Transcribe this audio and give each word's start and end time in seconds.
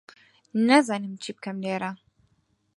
نازانم 0.67 1.13
چی 1.21 1.29
بکەم 1.35 1.57
لێرە. 1.65 1.91